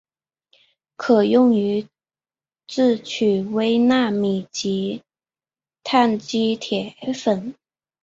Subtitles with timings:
[0.95, 1.87] 可用于
[2.65, 5.03] 制取微纳米级
[5.83, 7.53] 羰基铁粉。